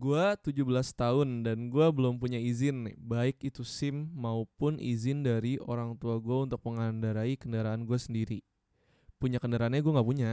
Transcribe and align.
Gua 0.00 0.32
17 0.32 0.64
tahun 0.96 1.44
dan 1.44 1.68
gua 1.68 1.92
belum 1.92 2.16
punya 2.16 2.40
izin 2.40 2.88
nih, 2.88 2.96
baik 2.96 3.52
itu 3.52 3.60
SIM 3.60 4.08
maupun 4.16 4.80
izin 4.80 5.20
dari 5.20 5.60
orang 5.60 5.92
tua 6.00 6.16
gua 6.16 6.48
untuk 6.48 6.56
mengendarai 6.64 7.36
kendaraan 7.36 7.84
gua 7.84 8.00
sendiri. 8.00 8.40
Punya 9.20 9.36
kendaraannya 9.36 9.84
gua 9.84 10.00
nggak 10.00 10.08
punya. 10.08 10.32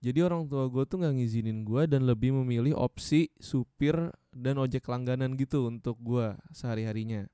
Jadi 0.00 0.18
orang 0.22 0.46
tua 0.48 0.64
gue 0.70 0.80
tuh 0.88 1.02
nggak 1.02 1.12
ngizinin 1.12 1.60
gua 1.60 1.84
dan 1.84 2.08
lebih 2.08 2.32
memilih 2.32 2.72
opsi 2.72 3.28
supir 3.36 3.98
dan 4.32 4.56
ojek 4.56 4.86
langganan 4.86 5.36
gitu 5.36 5.66
untuk 5.66 5.98
gua 5.98 6.38
sehari-harinya. 6.54 7.26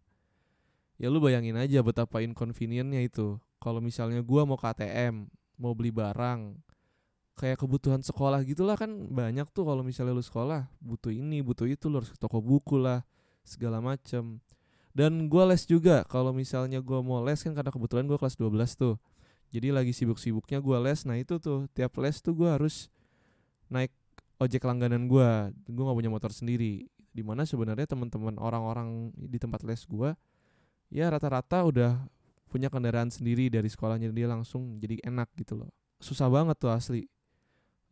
Ya 0.97 1.13
lu 1.13 1.21
bayangin 1.21 1.61
aja 1.61 1.85
betapa 1.85 2.25
inconvenientnya 2.25 3.05
itu. 3.05 3.37
Kalau 3.61 3.85
misalnya 3.85 4.25
gua 4.25 4.49
mau 4.49 4.57
ke 4.57 4.67
ATM, 4.67 5.29
mau 5.61 5.77
beli 5.77 5.93
barang, 5.93 6.57
kayak 7.37 7.61
kebutuhan 7.61 8.01
sekolah 8.01 8.41
gitulah 8.49 8.81
kan 8.81 8.89
banyak 9.13 9.45
tuh 9.53 9.69
kalau 9.69 9.85
misalnya 9.85 10.17
lu 10.17 10.25
sekolah 10.25 10.73
butuh 10.81 11.13
ini 11.13 11.45
butuh 11.45 11.69
itu 11.69 11.93
lu 11.93 12.01
harus 12.01 12.09
ke 12.09 12.17
toko 12.17 12.41
buku 12.41 12.81
lah 12.81 13.05
segala 13.45 13.79
macem. 13.79 14.41
Dan 14.97 15.29
gua 15.29 15.45
les 15.53 15.69
juga 15.69 16.01
kalau 16.09 16.33
misalnya 16.33 16.81
gua 16.81 17.05
mau 17.05 17.21
les 17.21 17.37
kan 17.37 17.53
karena 17.53 17.69
kebetulan 17.69 18.09
gua 18.09 18.17
kelas 18.17 18.41
12 18.41 18.81
tuh. 18.81 18.97
Jadi 19.53 19.69
lagi 19.69 19.93
sibuk-sibuknya 19.93 20.65
gua 20.65 20.81
les 20.81 21.05
nah 21.05 21.21
itu 21.21 21.37
tuh 21.37 21.69
tiap 21.77 22.01
les 22.01 22.17
tuh 22.25 22.33
gua 22.33 22.57
harus 22.57 22.89
naik 23.69 23.93
ojek 24.41 24.65
langganan 24.65 25.05
gua 25.05 25.53
gua 25.69 25.93
nggak 25.93 25.99
punya 26.01 26.11
motor 26.11 26.33
sendiri. 26.33 26.89
Di 27.13 27.21
mana 27.21 27.45
sebenarnya 27.45 27.85
teman-teman 27.85 28.41
orang-orang 28.41 29.13
di 29.13 29.37
tempat 29.37 29.61
les 29.69 29.85
gua 29.85 30.17
ya 30.89 31.13
rata-rata 31.13 31.69
udah 31.69 32.01
punya 32.49 32.73
kendaraan 32.73 33.13
sendiri 33.13 33.53
dari 33.53 33.69
sekolahnya 33.69 34.09
dia 34.09 34.25
langsung 34.25 34.81
jadi 34.81 35.05
enak 35.05 35.29
gitu 35.37 35.61
loh. 35.61 35.69
Susah 36.01 36.33
banget 36.33 36.57
tuh 36.57 36.73
asli 36.73 37.05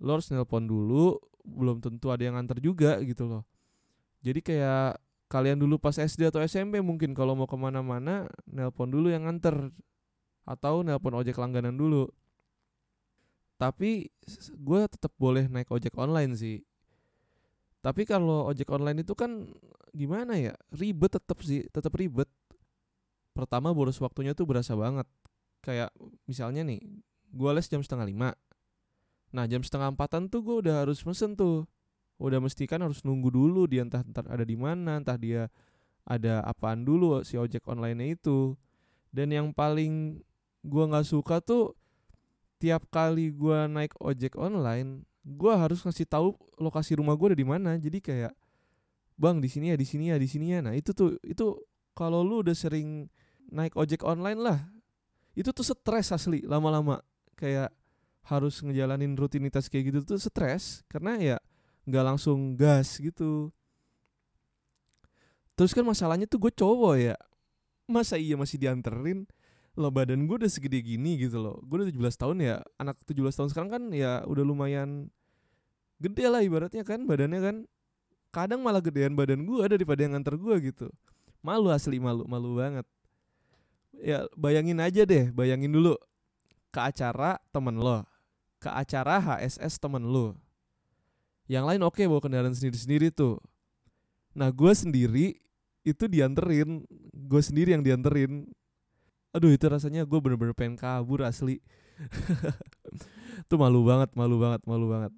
lo 0.02 0.18
harus 0.18 0.30
nelpon 0.30 0.66
dulu 0.66 1.18
belum 1.44 1.84
tentu 1.84 2.08
ada 2.08 2.24
yang 2.24 2.40
nganter 2.40 2.58
juga 2.58 2.98
gitu 3.04 3.28
loh. 3.28 3.42
Jadi 4.24 4.40
kayak 4.40 4.96
kalian 5.28 5.60
dulu 5.60 5.76
pas 5.76 5.96
SD 5.96 6.30
atau 6.32 6.40
SMP 6.40 6.80
mungkin 6.80 7.12
kalau 7.12 7.36
mau 7.36 7.44
ke 7.44 7.56
mana-mana 7.58 8.24
nelpon 8.48 8.88
dulu 8.88 9.12
yang 9.12 9.28
nganter 9.28 9.68
atau 10.48 10.80
nelpon 10.80 11.12
ojek 11.16 11.36
langganan 11.36 11.76
dulu. 11.76 12.08
Tapi 13.60 14.08
gue 14.56 14.80
tetap 14.88 15.12
boleh 15.20 15.46
naik 15.46 15.68
ojek 15.68 15.94
online 16.00 16.34
sih. 16.34 16.64
Tapi 17.84 18.08
kalau 18.08 18.48
ojek 18.48 18.72
online 18.72 19.04
itu 19.04 19.12
kan 19.12 19.44
gimana 19.92 20.40
ya 20.40 20.56
ribet 20.72 21.20
tetap 21.20 21.38
sih 21.44 21.68
tetap 21.68 21.92
ribet. 21.94 22.26
Pertama 23.36 23.74
boros 23.76 24.00
waktunya 24.00 24.32
tuh 24.32 24.48
berasa 24.48 24.72
banget. 24.72 25.04
Kayak 25.60 25.92
misalnya 26.24 26.64
nih 26.64 26.80
gue 27.34 27.50
les 27.52 27.66
jam 27.68 27.82
setengah 27.84 28.08
lima 28.08 28.28
Nah 29.34 29.50
jam 29.50 29.66
setengah 29.66 29.90
empatan 29.90 30.30
tuh 30.30 30.46
gue 30.46 30.56
udah 30.62 30.86
harus 30.86 31.02
mesen 31.02 31.34
tuh. 31.34 31.66
Udah 32.22 32.38
mesti 32.38 32.70
kan 32.70 32.78
harus 32.78 33.02
nunggu 33.02 33.34
dulu 33.34 33.66
dia 33.66 33.82
entah, 33.82 34.06
entah 34.06 34.22
ada 34.30 34.46
di 34.46 34.54
mana 34.54 35.02
Entah 35.02 35.18
dia 35.18 35.50
ada 36.06 36.46
apaan 36.46 36.86
dulu 36.86 37.26
si 37.26 37.34
ojek 37.34 37.66
online 37.66 38.14
itu. 38.14 38.54
Dan 39.10 39.34
yang 39.34 39.50
paling 39.50 40.22
gue 40.62 40.84
gak 40.86 41.06
suka 41.10 41.42
tuh 41.42 41.74
Tiap 42.62 42.86
kali 42.94 43.34
gue 43.34 43.58
naik 43.66 43.98
ojek 43.98 44.38
online 44.38 45.02
Gue 45.26 45.50
harus 45.50 45.82
ngasih 45.82 46.06
tahu 46.06 46.38
lokasi 46.62 46.94
rumah 46.94 47.18
gue 47.18 47.34
ada 47.34 47.38
di 47.42 47.48
mana. 47.48 47.74
Jadi 47.74 47.98
kayak 47.98 48.32
Bang 49.14 49.38
di 49.38 49.46
sini 49.46 49.70
ya 49.70 49.76
di 49.78 49.86
sini 49.86 50.14
ya 50.14 50.16
di 50.18 50.30
sini 50.30 50.54
ya. 50.54 50.62
Nah 50.62 50.78
itu 50.78 50.94
tuh 50.94 51.18
itu 51.26 51.58
kalau 51.98 52.22
lu 52.22 52.46
udah 52.46 52.54
sering 52.54 53.10
naik 53.50 53.74
ojek 53.78 54.02
online 54.02 54.38
lah 54.42 54.58
Itu 55.34 55.50
tuh 55.50 55.66
stres 55.66 56.14
asli 56.14 56.46
lama-lama. 56.46 57.02
Kayak 57.34 57.74
harus 58.24 58.64
ngejalanin 58.64 59.12
rutinitas 59.12 59.68
kayak 59.68 59.92
gitu 59.92 60.16
tuh 60.16 60.18
stres 60.20 60.80
karena 60.88 61.20
ya 61.20 61.36
nggak 61.84 62.04
langsung 62.04 62.56
gas 62.56 62.96
gitu. 62.96 63.52
Terus 65.54 65.76
kan 65.76 65.84
masalahnya 65.86 66.26
tuh 66.26 66.40
gue 66.48 66.52
cowok 66.52 66.94
ya 66.98 67.16
masa 67.84 68.16
iya 68.16 68.34
masih 68.34 68.56
dianterin? 68.56 69.28
Lo 69.76 69.92
badan 69.92 70.24
gue 70.24 70.36
udah 70.40 70.50
segede 70.50 70.80
gini 70.80 71.20
gitu 71.20 71.36
loh. 71.36 71.60
Gue 71.68 71.84
udah 71.84 71.88
17 71.92 72.20
tahun 72.20 72.36
ya 72.40 72.56
anak 72.80 72.96
17 73.04 73.20
tahun 73.28 73.48
sekarang 73.52 73.70
kan 73.70 73.82
ya 73.92 74.24
udah 74.24 74.44
lumayan 74.46 75.12
gede 76.00 76.26
lah 76.26 76.40
ibaratnya 76.40 76.82
kan 76.82 77.04
badannya 77.04 77.40
kan. 77.44 77.56
Kadang 78.34 78.66
malah 78.66 78.82
gedean 78.82 79.14
badan 79.14 79.46
gue 79.46 79.62
daripada 79.68 80.00
yang 80.02 80.16
nganter 80.16 80.40
gue 80.40 80.72
gitu. 80.72 80.88
Malu 81.44 81.68
asli 81.68 82.00
malu 82.00 82.24
malu 82.24 82.56
banget. 82.56 82.88
Ya 84.00 84.26
bayangin 84.34 84.80
aja 84.80 85.04
deh 85.04 85.28
bayangin 85.30 85.70
dulu. 85.70 85.94
Ke 86.74 86.90
acara 86.90 87.38
temen 87.52 87.78
lo 87.78 88.13
ke 88.64 88.70
acara 88.72 89.20
HSS 89.20 89.76
temen 89.76 90.00
lu. 90.00 90.32
Yang 91.44 91.64
lain 91.68 91.80
oke 91.84 92.00
okay, 92.00 92.08
bawa 92.08 92.24
kendaraan 92.24 92.56
sendiri-sendiri 92.56 93.12
tuh. 93.12 93.36
Nah 94.32 94.48
gue 94.48 94.72
sendiri 94.72 95.36
itu 95.84 96.04
dianterin, 96.08 96.88
gue 97.12 97.42
sendiri 97.44 97.76
yang 97.76 97.84
dianterin. 97.84 98.48
Aduh 99.36 99.52
itu 99.52 99.68
rasanya 99.68 100.08
gue 100.08 100.16
bener-bener 100.16 100.56
pengen 100.56 100.80
kabur 100.80 101.20
asli. 101.20 101.60
tuh 103.52 103.60
malu 103.60 103.84
banget, 103.84 104.08
malu 104.16 104.40
banget, 104.40 104.64
malu 104.64 104.88
banget. 104.88 105.12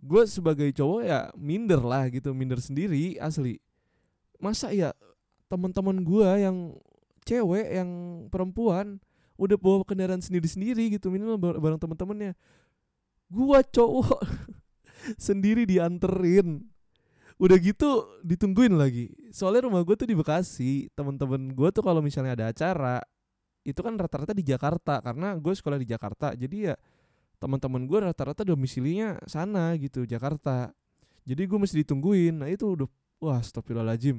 Gue 0.00 0.24
sebagai 0.24 0.72
cowok 0.72 1.04
ya 1.04 1.28
minder 1.36 1.84
lah 1.84 2.08
gitu, 2.08 2.32
minder 2.32 2.64
sendiri 2.64 3.20
asli. 3.20 3.60
Masa 4.40 4.72
ya 4.72 4.96
teman-teman 5.52 6.00
gue 6.00 6.28
yang 6.40 6.56
cewek, 7.28 7.68
yang 7.76 7.90
perempuan 8.32 8.96
udah 9.38 9.54
bawa 9.54 9.86
kendaraan 9.86 10.18
sendiri-sendiri 10.18 10.98
gitu 10.98 11.08
minimal 11.14 11.38
bareng 11.38 11.78
temen-temennya. 11.78 12.34
Gua 13.30 13.62
cowok 13.62 14.18
sendiri 15.26 15.62
dianterin. 15.64 16.66
Udah 17.38 17.54
gitu 17.62 18.18
ditungguin 18.26 18.74
lagi. 18.74 19.14
Soalnya 19.30 19.70
rumah 19.70 19.86
gue 19.86 19.94
tuh 19.94 20.10
di 20.10 20.18
Bekasi 20.18 20.90
temen-temen 20.98 21.54
gue 21.54 21.68
tuh 21.70 21.86
kalau 21.86 22.02
misalnya 22.02 22.34
ada 22.34 22.50
acara 22.50 22.98
itu 23.62 23.78
kan 23.78 23.94
rata-rata 23.94 24.34
di 24.34 24.42
Jakarta 24.42 24.98
karena 24.98 25.38
gue 25.38 25.54
sekolah 25.54 25.78
di 25.78 25.86
Jakarta. 25.86 26.34
Jadi 26.34 26.66
ya 26.66 26.74
teman-teman 27.38 27.86
gue 27.86 28.10
rata-rata 28.10 28.42
domisilinya 28.42 29.22
sana 29.30 29.70
gitu 29.78 30.02
Jakarta. 30.02 30.74
Jadi 31.22 31.46
gue 31.46 31.58
mesti 31.62 31.86
ditungguin. 31.86 32.42
Nah 32.42 32.50
itu 32.50 32.74
udah 32.74 32.90
wah 33.22 33.38
astagfirullahaladzim. 33.38 34.18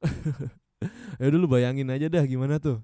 Ya 1.18 1.26
dulu 1.34 1.58
bayangin 1.58 1.90
aja 1.90 2.06
dah 2.06 2.22
gimana 2.22 2.62
tuh 2.62 2.78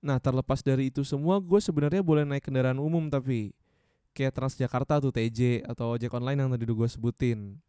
Nah 0.00 0.16
terlepas 0.16 0.64
dari 0.64 0.88
itu 0.88 1.04
semua 1.04 1.36
gue 1.38 1.60
sebenarnya 1.60 2.00
boleh 2.00 2.24
naik 2.24 2.48
kendaraan 2.48 2.80
umum 2.80 3.12
tapi 3.12 3.52
kayak 4.16 4.34
Transjakarta 4.34 4.98
tuh 4.98 5.12
TJ 5.12 5.68
atau 5.68 5.94
ojek 5.94 6.10
online 6.12 6.40
yang 6.40 6.50
tadi 6.50 6.64
gue 6.66 6.88
sebutin. 6.88 7.60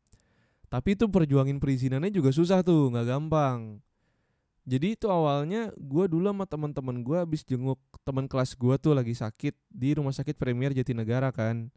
Tapi 0.72 0.96
itu 0.96 1.06
perjuangin 1.12 1.60
perizinannya 1.60 2.16
juga 2.16 2.32
susah 2.32 2.64
tuh, 2.64 2.96
nggak 2.96 3.08
gampang. 3.12 3.84
Jadi 4.64 4.96
itu 4.96 5.10
awalnya 5.12 5.74
gue 5.76 6.06
dulu 6.08 6.32
sama 6.32 6.46
teman-teman 6.48 7.02
gue 7.04 7.18
habis 7.18 7.42
jenguk 7.44 7.82
teman 8.08 8.30
kelas 8.30 8.56
gue 8.56 8.76
tuh 8.80 8.94
lagi 8.94 9.12
sakit 9.12 9.58
di 9.68 9.90
rumah 9.98 10.14
sakit 10.14 10.38
Premier 10.38 10.72
Jatinegara 10.72 11.34
kan. 11.34 11.68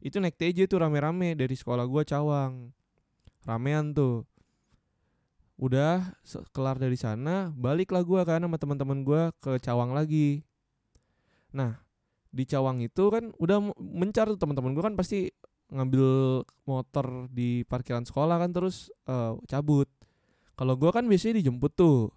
Itu 0.00 0.18
naik 0.18 0.40
TJ 0.40 0.66
tuh 0.66 0.80
rame-rame 0.80 1.36
dari 1.36 1.52
sekolah 1.52 1.84
gue 1.84 2.02
Cawang. 2.08 2.72
Ramean 3.44 3.92
tuh 3.92 4.24
udah 5.60 6.16
kelar 6.56 6.80
dari 6.80 6.96
sana 6.96 7.52
baliklah 7.52 8.00
gue 8.00 8.20
kan 8.24 8.40
sama 8.40 8.56
teman-teman 8.56 9.04
gue 9.04 9.22
ke 9.44 9.60
Cawang 9.60 9.92
lagi. 9.92 10.40
Nah 11.52 11.76
di 12.32 12.48
Cawang 12.48 12.80
itu 12.80 13.12
kan 13.12 13.36
udah 13.36 13.76
mencar 13.76 14.32
tuh 14.32 14.40
teman-teman 14.40 14.72
gue 14.72 14.80
kan 14.80 14.96
pasti 14.96 15.28
ngambil 15.70 16.42
motor 16.64 17.28
di 17.28 17.62
parkiran 17.68 18.08
sekolah 18.08 18.40
kan 18.40 18.56
terus 18.56 18.88
uh, 19.04 19.36
cabut. 19.44 19.86
Kalau 20.56 20.80
gue 20.80 20.90
kan 20.90 21.04
biasanya 21.04 21.44
dijemput 21.44 21.76
tuh. 21.76 22.08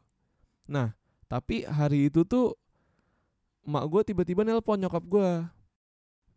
Nah 0.71 0.95
tapi 1.27 1.67
hari 1.67 2.07
itu 2.07 2.23
tuh 2.23 2.55
mak 3.67 3.91
gue 3.91 4.07
tiba-tiba 4.07 4.47
nelpon 4.47 4.79
nyokap 4.79 5.03
gue 5.03 5.29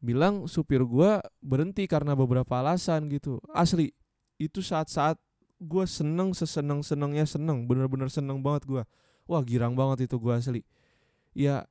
bilang 0.02 0.50
supir 0.50 0.82
gue 0.82 1.22
berhenti 1.38 1.86
karena 1.86 2.18
beberapa 2.18 2.58
alasan 2.58 3.06
gitu. 3.14 3.38
Asli 3.54 3.94
itu 4.42 4.58
saat-saat 4.58 5.22
gue 5.56 5.84
seneng 5.88 6.36
seseneng 6.36 6.84
senengnya 6.84 7.24
seneng 7.24 7.64
bener-bener 7.64 8.12
seneng 8.12 8.44
banget 8.44 8.68
gue 8.68 8.82
wah 9.26 9.42
girang 9.42 9.74
banget 9.74 10.06
itu 10.06 10.16
gue 10.16 10.32
asli. 10.32 10.62
Ya 11.36 11.66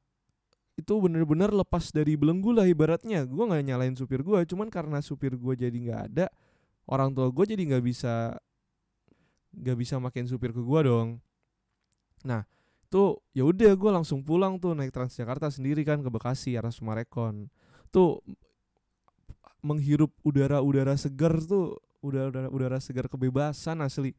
itu 0.76 0.92
bener-bener 1.00 1.56
lepas 1.56 1.90
dari 1.96 2.20
belenggu 2.20 2.52
lah 2.52 2.68
ibaratnya. 2.68 3.24
Gue 3.24 3.48
nggak 3.48 3.64
nyalain 3.64 3.96
supir 3.96 4.22
gue 4.22 4.44
cuman 4.46 4.68
karena 4.68 5.00
supir 5.00 5.40
gue 5.40 5.54
jadi 5.56 5.74
nggak 5.74 6.02
ada 6.12 6.28
orang 6.86 7.16
tua 7.16 7.32
gue 7.32 7.46
jadi 7.56 7.64
nggak 7.64 7.84
bisa 7.84 8.36
nggak 9.56 9.78
bisa 9.80 9.96
makin 9.98 10.28
supir 10.28 10.52
ke 10.52 10.62
gue 10.62 10.80
dong. 10.84 11.24
Nah 12.28 12.44
tuh 12.92 13.24
ya 13.32 13.48
udah 13.48 13.74
gue 13.74 13.92
langsung 13.92 14.22
pulang 14.22 14.60
tuh 14.60 14.76
naik 14.76 14.92
Transjakarta 14.94 15.50
sendiri 15.50 15.82
kan 15.88 16.04
ke 16.04 16.10
Bekasi 16.12 16.60
arah 16.60 16.74
Sumarekon. 16.76 17.48
Tuh 17.90 18.20
menghirup 19.66 20.14
udara-udara 20.22 20.94
segar 20.94 21.42
tuh 21.42 21.82
udara 22.06 22.48
udara 22.54 22.78
segar 22.78 23.10
kebebasan 23.10 23.82
asli. 23.82 24.14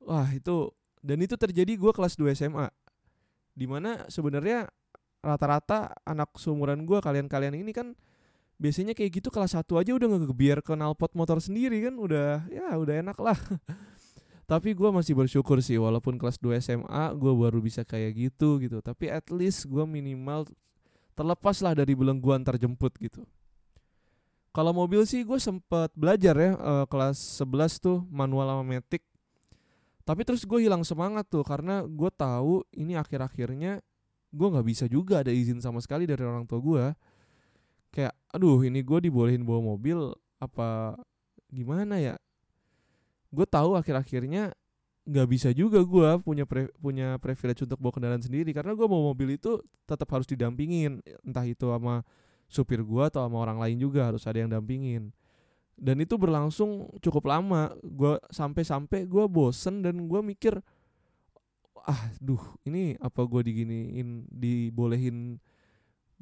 Wah 0.00 0.32
itu 0.32 0.72
dan 1.04 1.20
itu 1.20 1.36
terjadi 1.36 1.76
gue 1.76 1.92
kelas 1.92 2.16
2 2.16 2.32
SMA 2.32 2.72
di 3.52 3.68
mana 3.68 4.08
sebenarnya 4.08 4.68
rata-rata 5.20 5.92
anak 6.08 6.32
seumuran 6.40 6.88
gue 6.88 6.98
kalian-kalian 7.04 7.56
ini 7.60 7.72
kan 7.76 7.92
biasanya 8.56 8.96
kayak 8.96 9.20
gitu 9.20 9.28
kelas 9.28 9.52
satu 9.52 9.76
aja 9.76 9.92
udah 9.92 10.08
ngegebiar 10.16 10.64
knalpot 10.64 11.12
motor 11.12 11.36
sendiri 11.44 11.84
kan 11.84 12.00
udah 12.00 12.48
ya 12.48 12.72
udah 12.72 12.94
enak 13.04 13.18
lah. 13.20 13.36
Tapi 14.50 14.78
gue 14.78 14.88
masih 14.94 15.18
bersyukur 15.18 15.58
sih 15.58 15.74
walaupun 15.74 16.16
kelas 16.16 16.38
2 16.38 16.62
SMA 16.62 17.04
gue 17.18 17.32
baru 17.34 17.58
bisa 17.60 17.82
kayak 17.82 18.14
gitu 18.16 18.62
gitu. 18.62 18.78
Tapi 18.80 19.10
at 19.10 19.28
least 19.28 19.66
gue 19.66 19.82
minimal 19.82 20.46
terlepas 21.18 21.58
lah 21.60 21.74
dari 21.74 21.92
belenggu 21.96 22.30
antar 22.30 22.56
jemput 22.60 22.94
gitu 23.00 23.26
kalau 24.56 24.72
mobil 24.72 25.04
sih 25.04 25.20
gue 25.20 25.36
sempet 25.36 25.92
belajar 25.92 26.32
ya 26.32 26.56
uh, 26.56 26.86
kelas 26.88 27.44
11 27.44 27.76
tuh 27.76 27.98
manual 28.08 28.48
sama 28.48 28.64
metik 28.64 29.04
tapi 30.08 30.24
terus 30.24 30.48
gue 30.48 30.64
hilang 30.64 30.80
semangat 30.80 31.28
tuh 31.28 31.44
karena 31.44 31.84
gue 31.84 32.08
tahu 32.08 32.64
ini 32.72 32.96
akhir-akhirnya 32.96 33.84
gue 34.32 34.48
nggak 34.48 34.66
bisa 34.66 34.84
juga 34.88 35.20
ada 35.20 35.28
izin 35.28 35.60
sama 35.60 35.84
sekali 35.84 36.08
dari 36.08 36.24
orang 36.24 36.48
tua 36.48 36.64
gue 36.64 36.84
kayak 37.92 38.14
aduh 38.32 38.64
ini 38.64 38.80
gue 38.80 39.08
dibolehin 39.08 39.44
bawa 39.44 39.76
mobil 39.76 40.12
apa 40.36 41.00
gimana 41.48 41.96
ya? 41.96 42.14
Gue 43.32 43.48
tahu 43.48 43.72
akhir-akhirnya 43.76 44.52
nggak 45.06 45.28
bisa 45.30 45.48
juga 45.54 45.80
gue 45.80 46.08
punya 46.20 46.44
pre, 46.44 46.68
punya 46.82 47.16
privilege 47.22 47.62
untuk 47.62 47.78
bawa 47.78 47.94
kendaraan 47.94 48.22
sendiri 48.22 48.50
karena 48.50 48.74
gue 48.74 48.86
bawa 48.86 49.14
mobil 49.14 49.38
itu 49.38 49.62
tetap 49.86 50.10
harus 50.10 50.26
didampingin 50.26 50.98
entah 51.22 51.46
itu 51.46 51.70
sama 51.70 52.02
supir 52.46 52.82
gue 52.82 53.02
atau 53.02 53.22
sama 53.26 53.38
orang 53.42 53.58
lain 53.58 53.76
juga 53.78 54.08
harus 54.08 54.24
ada 54.24 54.38
yang 54.38 54.50
dampingin. 54.50 55.10
Dan 55.76 56.00
itu 56.00 56.16
berlangsung 56.16 56.88
cukup 57.04 57.28
lama. 57.28 57.74
Gue 57.84 58.16
sampai-sampai 58.32 59.04
gue 59.04 59.24
bosen 59.28 59.84
dan 59.84 60.08
gue 60.08 60.20
mikir 60.24 60.58
ah 61.86 62.10
duh 62.18 62.42
ini 62.66 62.98
apa 62.98 63.22
gue 63.22 63.46
diginiin 63.46 64.26
dibolehin 64.26 65.38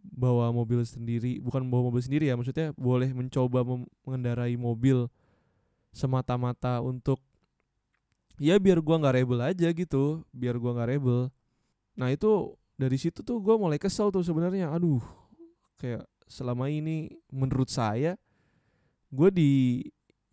bawa 0.05 0.53
mobil 0.53 0.85
sendiri? 0.85 1.41
Bukan 1.41 1.65
bawa 1.73 1.89
mobil 1.89 2.05
sendiri 2.05 2.29
ya 2.29 2.37
maksudnya 2.37 2.77
boleh 2.77 3.09
mencoba 3.17 3.65
mengendarai 4.05 4.61
mobil 4.61 5.09
semata-mata 5.95 6.83
untuk 6.85 7.23
ya 8.37 8.59
biar 8.59 8.83
gua 8.83 8.99
nggak 8.99 9.15
rebel 9.15 9.41
aja 9.41 9.69
gitu 9.71 10.27
biar 10.35 10.59
gua 10.59 10.77
nggak 10.77 10.91
rebel. 10.91 11.31
Nah 11.95 12.11
itu 12.11 12.59
dari 12.75 12.99
situ 12.99 13.23
tuh 13.23 13.39
gua 13.39 13.57
mulai 13.57 13.79
kesel 13.79 14.11
tuh 14.11 14.27
sebenarnya. 14.27 14.75
Aduh 14.75 15.01
kayak 15.79 16.05
selama 16.25 16.73
ini 16.73 17.13
menurut 17.29 17.69
saya 17.69 18.17
gue 19.15 19.29
di 19.31 19.53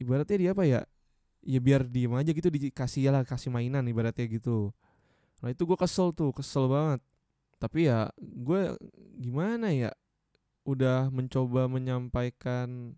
ibaratnya 0.02 0.38
di 0.38 0.48
apa 0.50 0.64
ya 0.66 0.82
ya 1.42 1.60
biar 1.62 1.86
diem 1.86 2.14
aja 2.18 2.32
gitu 2.34 2.50
dikasih 2.50 3.14
lah 3.14 3.26
kasih 3.26 3.50
mainan 3.54 3.86
ibaratnya 3.86 4.26
gitu. 4.30 4.74
Nah 5.42 5.50
itu 5.50 5.66
gue 5.66 5.78
kesel 5.78 6.14
tuh 6.14 6.34
kesel 6.34 6.70
banget. 6.70 7.02
Tapi 7.62 7.90
ya 7.90 8.10
gue 8.18 8.78
gimana 9.18 9.70
ya 9.74 9.92
udah 10.66 11.10
mencoba 11.10 11.66
menyampaikan 11.66 12.94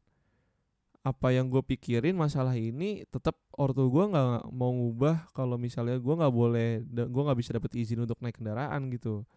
apa 1.03 1.35
yang 1.35 1.51
gue 1.51 1.59
pikirin 1.59 2.15
masalah 2.15 2.55
ini 2.55 3.03
tetap 3.11 3.35
ortu 3.51 3.91
gue 3.91 4.03
nggak 4.07 4.47
mau 4.55 4.71
ngubah 4.71 5.27
kalau 5.35 5.59
misalnya 5.59 5.99
gue 5.99 6.15
nggak 6.15 6.31
boleh 6.31 6.79
gue 6.87 7.23
nggak 7.27 7.39
bisa 7.43 7.51
dapet 7.59 7.75
izin 7.75 8.07
untuk 8.07 8.23
naik 8.23 8.39
kendaraan 8.39 8.87
gitu 8.87 9.27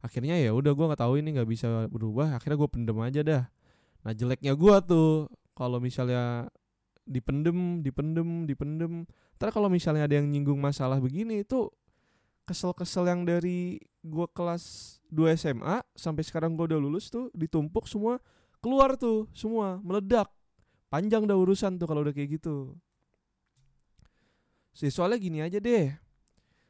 akhirnya 0.00 0.40
ya 0.40 0.56
udah 0.56 0.72
gue 0.72 0.86
nggak 0.88 1.00
tahu 1.00 1.14
ini 1.20 1.28
nggak 1.36 1.48
bisa 1.48 1.88
berubah 1.92 2.40
akhirnya 2.40 2.56
gue 2.56 2.70
pendem 2.72 2.98
aja 3.00 3.20
dah. 3.20 3.44
Nah 4.04 4.12
jeleknya 4.16 4.56
gue 4.56 4.76
tuh 4.88 5.28
kalau 5.52 5.76
misalnya 5.76 6.48
dipendem 7.04 7.84
dipendem 7.84 8.48
dipendem 8.48 9.04
ntar 9.36 9.50
kalau 9.52 9.72
misalnya 9.72 10.04
ada 10.04 10.20
yang 10.20 10.28
nyinggung 10.28 10.60
masalah 10.60 11.00
begini 11.00 11.42
itu 11.44 11.68
kesel-kesel 12.48 13.08
yang 13.08 13.22
dari 13.28 13.80
gue 14.00 14.26
kelas 14.32 14.96
2 15.12 15.36
SMA 15.36 15.84
sampai 15.92 16.22
sekarang 16.24 16.56
gue 16.56 16.70
udah 16.72 16.80
lulus 16.80 17.12
tuh 17.12 17.28
ditumpuk 17.36 17.84
semua 17.84 18.18
keluar 18.60 18.96
tuh 18.96 19.28
semua 19.36 19.80
meledak. 19.80 20.28
Panjang 20.90 21.24
dah 21.24 21.38
urusan 21.38 21.78
tuh 21.78 21.86
kalau 21.86 22.02
udah 22.02 22.10
kayak 22.10 22.40
gitu. 22.40 22.74
Sih 24.74 24.90
soalnya 24.90 25.18
gini 25.22 25.38
aja 25.38 25.62
deh. 25.62 25.94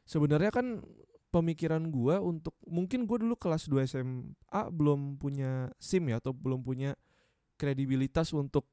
Sebenarnya 0.05 0.53
kan 0.53 0.85
pemikiran 1.31 1.87
gue 1.87 2.15
untuk 2.19 2.53
mungkin 2.67 3.07
gue 3.07 3.17
dulu 3.23 3.39
kelas 3.39 3.71
2 3.71 3.87
SMA 3.87 4.61
belum 4.69 5.15
punya 5.15 5.71
SIM 5.79 6.11
ya 6.11 6.19
atau 6.19 6.35
belum 6.35 6.61
punya 6.61 6.93
kredibilitas 7.55 8.35
untuk 8.35 8.67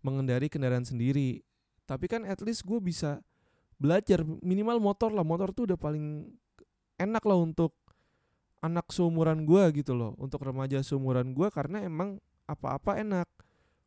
mengendari 0.00 0.48
kendaraan 0.48 0.88
sendiri. 0.88 1.44
Tapi 1.84 2.08
kan 2.08 2.24
at 2.24 2.40
least 2.40 2.64
gue 2.64 2.80
bisa 2.80 3.20
belajar 3.76 4.24
minimal 4.40 4.80
motor 4.80 5.12
lah. 5.12 5.22
Motor 5.22 5.52
tuh 5.52 5.68
udah 5.68 5.78
paling 5.78 6.32
enak 6.96 7.22
lah 7.22 7.36
untuk 7.36 7.76
anak 8.64 8.88
seumuran 8.88 9.44
gue 9.44 9.84
gitu 9.84 9.92
loh. 9.92 10.16
Untuk 10.16 10.40
remaja 10.40 10.80
seumuran 10.80 11.36
gue 11.36 11.52
karena 11.52 11.84
emang 11.84 12.16
apa-apa 12.48 12.96
enak. 13.04 13.28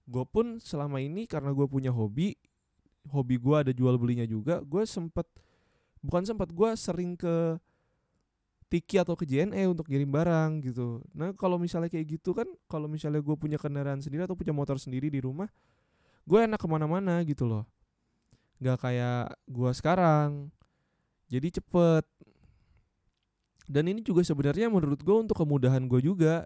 Gue 0.05 0.23
pun 0.23 0.61
selama 0.61 1.01
ini 1.01 1.25
karena 1.25 1.49
gue 1.49 1.65
punya 1.65 1.89
hobi 1.89 2.37
hobi 3.11 3.39
gue 3.39 3.55
ada 3.55 3.71
jual 3.71 3.95
belinya 3.95 4.27
juga 4.27 4.59
gue 4.61 4.83
sempet 4.83 5.23
bukan 6.03 6.23
sempet 6.27 6.51
gue 6.51 6.69
sering 6.75 7.15
ke 7.15 7.55
Tiki 8.67 8.99
atau 8.99 9.15
ke 9.15 9.23
JNE 9.23 9.63
untuk 9.71 9.87
ngirim 9.87 10.11
barang 10.11 10.59
gitu. 10.59 10.99
Nah 11.15 11.31
kalau 11.39 11.55
misalnya 11.55 11.87
kayak 11.87 12.19
gitu 12.19 12.35
kan, 12.35 12.47
kalau 12.67 12.91
misalnya 12.91 13.23
gue 13.23 13.35
punya 13.39 13.55
kendaraan 13.55 14.03
sendiri 14.03 14.27
atau 14.27 14.35
punya 14.35 14.51
motor 14.51 14.75
sendiri 14.75 15.07
di 15.07 15.23
rumah, 15.23 15.47
gue 16.27 16.39
enak 16.43 16.59
ke 16.59 16.67
mana-mana 16.67 17.23
gitu 17.23 17.47
loh. 17.47 17.63
Nggak 18.59 18.77
kayak 18.83 19.39
gua 19.47 19.71
sekarang. 19.71 20.51
Jadi 21.31 21.61
cepet. 21.61 22.03
Dan 23.67 23.83
ini 23.91 23.99
juga 24.03 24.23
sebenarnya 24.23 24.67
menurut 24.67 24.99
gue 24.99 25.15
untuk 25.15 25.35
kemudahan 25.39 25.83
gue 25.87 26.03
juga. 26.03 26.43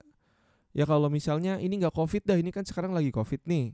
Ya 0.77 0.85
kalau 0.85 1.09
misalnya 1.09 1.57
ini 1.57 1.81
nggak 1.81 1.93
covid 1.93 2.21
dah 2.25 2.37
ini 2.37 2.53
kan 2.53 2.65
sekarang 2.65 2.93
lagi 2.93 3.09
covid 3.09 3.41
nih. 3.49 3.73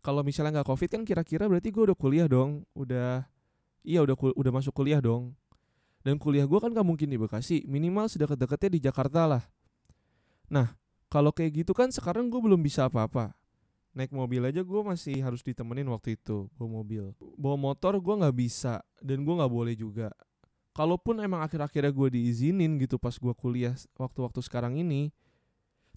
Kalau 0.00 0.24
misalnya 0.24 0.60
nggak 0.60 0.68
covid 0.68 0.88
kan 0.88 1.02
kira-kira 1.04 1.44
berarti 1.44 1.68
gue 1.68 1.82
udah 1.92 1.98
kuliah 1.98 2.26
dong 2.30 2.64
udah 2.78 3.26
iya 3.82 4.02
udah 4.02 4.14
udah 4.34 4.52
masuk 4.54 4.74
kuliah 4.74 4.98
dong 4.98 5.34
dan 6.06 6.22
kuliah 6.22 6.46
gue 6.46 6.54
kan 6.62 6.70
gak 6.70 6.86
mungkin 6.86 7.10
di 7.10 7.18
Bekasi 7.18 7.66
minimal 7.66 8.06
sedekat-dekatnya 8.06 8.78
di 8.78 8.80
Jakarta 8.86 9.26
lah. 9.26 9.42
Nah 10.46 10.78
kalau 11.10 11.34
kayak 11.34 11.66
gitu 11.66 11.74
kan 11.74 11.90
sekarang 11.90 12.30
gue 12.30 12.38
belum 12.38 12.62
bisa 12.62 12.86
apa-apa. 12.86 13.34
Naik 13.90 14.14
mobil 14.14 14.38
aja 14.46 14.62
gue 14.62 14.80
masih 14.86 15.18
harus 15.18 15.42
ditemenin 15.42 15.90
waktu 15.90 16.14
itu 16.14 16.46
bawa 16.54 16.78
mobil. 16.78 17.10
Bawa 17.34 17.58
motor 17.58 17.98
gue 17.98 18.14
nggak 18.22 18.36
bisa 18.38 18.86
dan 19.02 19.26
gue 19.26 19.34
nggak 19.34 19.50
boleh 19.50 19.74
juga. 19.74 20.14
Kalaupun 20.78 21.18
emang 21.18 21.42
akhir-akhirnya 21.42 21.90
gue 21.90 22.08
diizinin 22.14 22.78
gitu 22.78 23.02
pas 23.02 23.16
gue 23.18 23.34
kuliah 23.34 23.74
waktu-waktu 23.98 24.38
sekarang 24.46 24.78
ini 24.78 25.10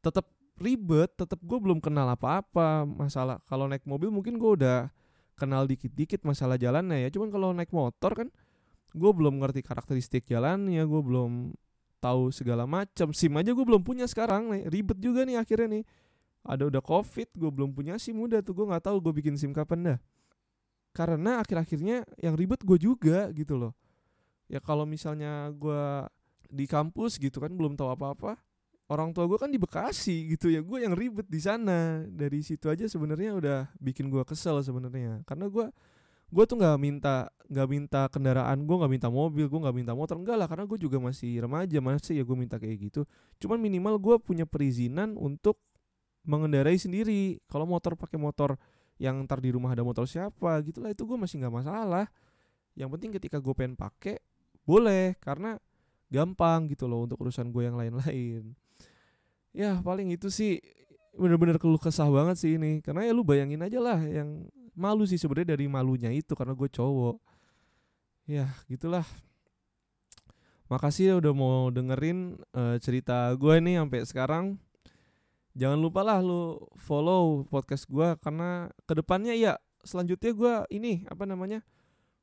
tetap 0.01 0.25
ribet 0.57 1.11
tetap 1.19 1.37
gue 1.43 1.59
belum 1.61 1.77
kenal 1.77 2.09
apa-apa 2.09 2.81
masalah. 2.89 3.37
Kalau 3.45 3.69
naik 3.69 3.85
mobil 3.85 4.09
mungkin 4.09 4.41
gue 4.41 4.57
udah 4.57 4.89
kenal 5.37 5.69
dikit-dikit 5.69 6.25
masalah 6.25 6.57
jalannya 6.57 7.05
ya. 7.05 7.13
Cuman 7.13 7.29
kalau 7.29 7.53
naik 7.53 7.69
motor 7.69 8.17
kan 8.17 8.33
gue 8.93 9.11
belum 9.13 9.41
ngerti 9.41 9.61
karakteristik 9.61 10.25
jalannya 10.25 10.81
gue 10.81 11.01
belum 11.01 11.53
tahu 11.99 12.31
segala 12.31 12.63
macam 12.63 13.11
sim 13.11 13.29
aja 13.35 13.51
gue 13.51 13.65
belum 13.65 13.83
punya 13.83 14.07
sekarang 14.07 14.49
nih 14.55 14.63
ribet 14.71 14.97
juga 14.97 15.27
nih 15.27 15.37
akhirnya 15.37 15.79
nih. 15.79 15.83
Ada 16.39 16.71
udah 16.71 16.81
covid 16.81 17.29
gue 17.35 17.51
belum 17.51 17.75
punya 17.75 17.99
sim 17.99 18.15
udah 18.15 18.39
tuh 18.39 18.55
gue 18.55 18.65
nggak 18.65 18.87
tahu 18.87 18.97
gue 19.03 19.13
bikin 19.19 19.35
sim 19.35 19.51
kapan 19.51 19.79
dah. 19.95 19.99
Karena 20.95 21.43
akhir-akhirnya 21.43 22.07
yang 22.17 22.33
ribet 22.33 22.63
gue 22.65 22.79
juga 22.79 23.29
gitu 23.35 23.59
loh. 23.59 23.75
Ya 24.49 24.57
kalau 24.63 24.87
misalnya 24.87 25.53
gue 25.53 26.09
di 26.49 26.65
kampus 26.65 27.21
gitu 27.21 27.37
kan 27.37 27.53
belum 27.53 27.77
tahu 27.77 27.93
apa-apa 27.93 28.41
orang 28.89 29.13
tua 29.13 29.29
gue 29.29 29.37
kan 29.37 29.53
di 29.53 29.61
Bekasi 29.61 30.33
gitu 30.33 30.49
ya 30.49 30.65
gue 30.65 30.79
yang 30.81 30.97
ribet 30.97 31.29
di 31.29 31.37
sana. 31.37 32.03
Dari 32.09 32.41
situ 32.41 32.67
aja 32.67 32.89
sebenarnya 32.89 33.37
udah 33.37 33.59
bikin 33.77 34.09
gue 34.09 34.23
kesel 34.25 34.59
sebenarnya. 34.65 35.21
Karena 35.29 35.45
gue 35.45 35.69
gue 36.29 36.43
tuh 36.45 36.57
nggak 36.61 36.77
minta 36.77 37.33
nggak 37.49 37.67
minta 37.67 38.01
kendaraan 38.13 38.61
gue 38.61 38.75
nggak 38.77 38.91
minta 38.93 39.09
mobil 39.09 39.49
gue 39.49 39.59
nggak 39.65 39.73
minta 39.73 39.93
motor 39.97 40.21
enggak 40.21 40.37
lah 40.37 40.45
karena 40.45 40.69
gue 40.69 40.77
juga 40.77 41.01
masih 41.01 41.41
remaja 41.41 41.81
masih 41.81 42.21
ya 42.21 42.23
gue 42.23 42.37
minta 42.37 42.61
kayak 42.61 42.77
gitu. 42.89 43.01
Cuman 43.41 43.57
minimal 43.57 43.97
gue 43.97 44.15
punya 44.21 44.45
perizinan 44.45 45.17
untuk 45.17 45.57
mengendarai 46.29 46.77
sendiri. 46.77 47.41
Kalau 47.49 47.65
motor 47.65 47.97
pakai 47.97 48.21
motor 48.21 48.53
yang 49.01 49.17
ntar 49.25 49.41
di 49.41 49.49
rumah 49.49 49.73
ada 49.73 49.81
motor 49.81 50.05
siapa 50.05 50.61
gitulah 50.61 50.93
itu 50.93 51.01
gue 51.09 51.17
masih 51.17 51.41
nggak 51.41 51.55
masalah. 51.65 52.05
Yang 52.77 52.89
penting 52.95 53.11
ketika 53.17 53.37
gue 53.41 53.53
pengen 53.57 53.73
pakai 53.73 54.21
boleh 54.61 55.17
karena 55.17 55.57
gampang 56.13 56.69
gitu 56.69 56.85
loh 56.85 57.09
untuk 57.09 57.17
urusan 57.25 57.49
gue 57.49 57.65
yang 57.65 57.73
lain-lain. 57.73 58.53
Ya 59.49 59.81
paling 59.81 60.13
itu 60.13 60.29
sih 60.29 60.61
bener-bener 61.17 61.57
keluh 61.57 61.81
kesah 61.81 62.05
banget 62.13 62.37
sih 62.37 62.61
ini. 62.61 62.85
Karena 62.85 63.09
ya 63.09 63.11
lu 63.17 63.25
bayangin 63.25 63.65
aja 63.65 63.81
lah 63.81 63.97
yang 64.05 64.45
malu 64.79 65.03
sih 65.03 65.19
sebenarnya 65.19 65.59
dari 65.59 65.67
malunya 65.67 66.09
itu 66.09 66.31
karena 66.33 66.55
gue 66.55 66.69
cowok. 66.71 67.19
Ya 68.25 68.47
gitulah. 68.71 69.03
Makasih 70.71 71.03
ya 71.11 71.15
udah 71.17 71.33
mau 71.33 71.67
dengerin 71.73 72.39
uh, 72.55 72.79
cerita 72.79 73.29
gue 73.35 73.55
nih 73.59 73.83
sampai 73.83 73.99
sekarang. 74.07 74.45
Jangan 75.57 75.75
lupa 75.81 76.05
lah 76.07 76.23
lu 76.23 76.61
follow 76.79 77.43
podcast 77.51 77.83
gue 77.91 78.15
karena 78.23 78.71
ke 78.87 78.93
depannya 78.95 79.35
ya 79.35 79.59
selanjutnya 79.83 80.31
gue 80.31 80.53
ini 80.71 81.03
apa 81.09 81.25
namanya 81.25 81.65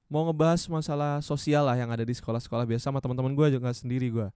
mau 0.06 0.22
ngebahas 0.30 0.62
masalah 0.70 1.18
sosial 1.18 1.66
lah 1.66 1.74
yang 1.74 1.90
ada 1.90 2.06
di 2.06 2.14
sekolah-sekolah 2.14 2.62
biasa 2.64 2.94
sama 2.94 3.02
teman-teman 3.02 3.34
gue 3.34 3.58
juga 3.58 3.74
sendiri 3.74 4.08
gue. 4.08 4.28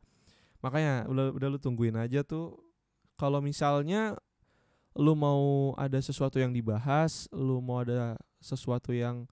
Makanya 0.60 1.08
udah 1.08 1.32
udah 1.32 1.48
lu 1.48 1.58
tungguin 1.62 1.96
aja 1.96 2.26
tuh. 2.26 2.58
Kalau 3.14 3.38
misalnya 3.38 4.18
lu 4.96 5.14
mau 5.14 5.72
ada 5.78 5.98
sesuatu 6.02 6.38
yang 6.38 6.50
dibahas, 6.50 7.30
lu 7.30 7.62
mau 7.62 7.82
ada 7.82 8.18
sesuatu 8.42 8.90
yang 8.90 9.28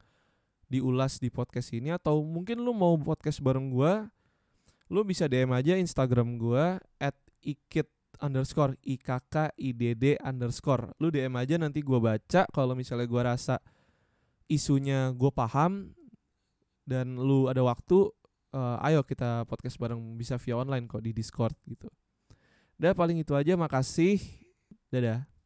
diulas 0.68 1.16
di 1.16 1.32
podcast 1.32 1.72
ini 1.72 1.90
atau 1.90 2.20
mungkin 2.20 2.60
lu 2.60 2.76
mau 2.76 2.94
podcast 3.00 3.40
bareng 3.40 3.72
gua, 3.72 4.06
lu 4.92 5.02
bisa 5.02 5.26
DM 5.26 5.50
aja 5.54 5.74
Instagram 5.74 6.36
gua 6.36 6.78
at 7.00 7.16
ikit 7.40 7.88
underscore 8.18 8.74
ikkidd 8.82 10.18
underscore 10.26 10.90
lu 10.98 11.06
DM 11.14 11.38
aja 11.38 11.54
nanti 11.54 11.86
gua 11.86 12.02
baca 12.02 12.50
kalau 12.50 12.74
misalnya 12.74 13.06
gua 13.06 13.30
rasa 13.34 13.62
isunya 14.48 15.12
gue 15.12 15.28
paham 15.28 15.92
dan 16.88 17.20
lu 17.20 17.52
ada 17.52 17.60
waktu 17.60 18.08
uh, 18.56 18.80
ayo 18.88 19.04
kita 19.04 19.44
podcast 19.44 19.76
bareng 19.76 20.16
bisa 20.16 20.40
via 20.40 20.56
online 20.56 20.88
kok 20.88 21.04
di 21.04 21.12
Discord 21.12 21.52
gitu. 21.68 21.92
Udah 22.80 22.96
paling 22.96 23.20
itu 23.20 23.36
aja 23.36 23.54
makasih. 23.60 24.16
Dadah. 24.88 25.37